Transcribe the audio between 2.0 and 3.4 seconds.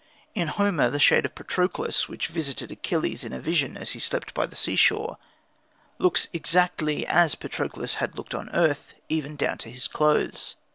which visited Achilles in a